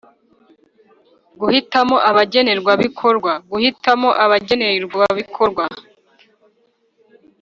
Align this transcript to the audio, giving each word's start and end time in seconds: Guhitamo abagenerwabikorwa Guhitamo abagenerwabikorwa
Guhitamo 1.39 1.95
abagenerwabikorwa 2.09 3.31
Guhitamo 3.51 4.09
abagenerwabikorwa 4.23 5.65